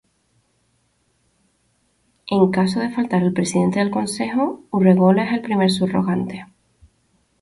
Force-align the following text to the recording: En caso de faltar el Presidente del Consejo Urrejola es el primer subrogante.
En 2.35 2.43
caso 2.57 2.79
de 2.79 2.89
faltar 2.97 3.21
el 3.21 3.33
Presidente 3.33 3.77
del 3.77 3.91
Consejo 3.91 4.63
Urrejola 4.71 5.25
es 5.27 5.33
el 5.33 5.41
primer 5.43 5.69
subrogante. 5.69 6.47